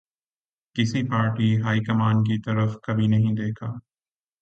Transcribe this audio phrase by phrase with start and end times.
[0.75, 3.71] کسی party high command کی طرف کبھی نہیں دیکھا۔